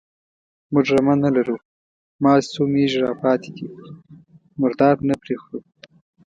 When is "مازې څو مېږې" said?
2.23-2.99